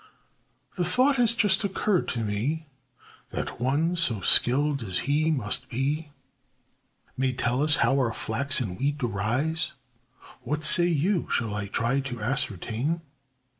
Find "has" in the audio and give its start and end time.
1.17-1.35